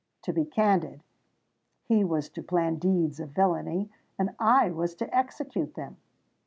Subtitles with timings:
[0.23, 1.03] To be candid,
[1.83, 5.97] he was to plan deeds of villany—and I was to execute them.